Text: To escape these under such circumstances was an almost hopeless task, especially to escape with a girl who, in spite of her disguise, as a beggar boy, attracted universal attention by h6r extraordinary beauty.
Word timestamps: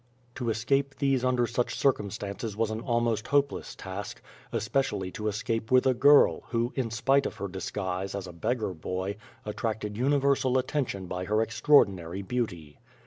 To 0.33 0.49
escape 0.49 0.95
these 0.95 1.23
under 1.23 1.45
such 1.45 1.75
circumstances 1.75 2.57
was 2.57 2.71
an 2.71 2.79
almost 2.79 3.27
hopeless 3.27 3.75
task, 3.75 4.19
especially 4.51 5.11
to 5.11 5.27
escape 5.27 5.69
with 5.71 5.85
a 5.85 5.93
girl 5.93 6.41
who, 6.47 6.73
in 6.75 6.89
spite 6.89 7.27
of 7.27 7.35
her 7.35 7.47
disguise, 7.47 8.15
as 8.15 8.25
a 8.25 8.33
beggar 8.33 8.73
boy, 8.73 9.17
attracted 9.45 9.95
universal 9.95 10.57
attention 10.57 11.05
by 11.05 11.27
h6r 11.27 11.43
extraordinary 11.43 12.23
beauty. 12.23 12.79